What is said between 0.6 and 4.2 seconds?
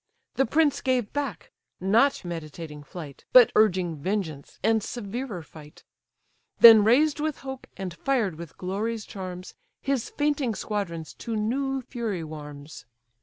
gave back, not meditating flight, But urging